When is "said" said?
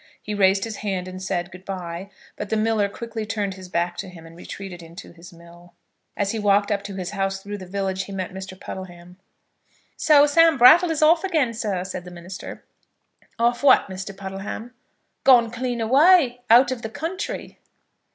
1.21-1.51, 11.83-12.03